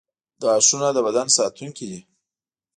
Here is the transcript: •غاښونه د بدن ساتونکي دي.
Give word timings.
•غاښونه 0.43 0.87
د 0.93 0.97
بدن 1.07 1.27
ساتونکي 1.37 1.85
دي. 1.91 1.99